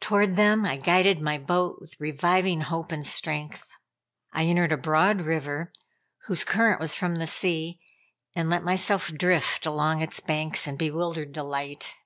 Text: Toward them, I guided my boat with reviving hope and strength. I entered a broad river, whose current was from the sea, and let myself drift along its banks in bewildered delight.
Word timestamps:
Toward 0.00 0.36
them, 0.36 0.64
I 0.64 0.78
guided 0.78 1.20
my 1.20 1.36
boat 1.36 1.76
with 1.78 2.00
reviving 2.00 2.62
hope 2.62 2.90
and 2.90 3.06
strength. 3.06 3.68
I 4.32 4.44
entered 4.46 4.72
a 4.72 4.78
broad 4.78 5.20
river, 5.20 5.74
whose 6.24 6.42
current 6.42 6.80
was 6.80 6.94
from 6.96 7.16
the 7.16 7.26
sea, 7.26 7.78
and 8.34 8.48
let 8.48 8.64
myself 8.64 9.08
drift 9.10 9.66
along 9.66 10.00
its 10.00 10.20
banks 10.20 10.66
in 10.66 10.78
bewildered 10.78 11.32
delight. 11.32 11.96